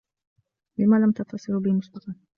[0.77, 2.15] لم لم تتّصلوا بي مسبّقا؟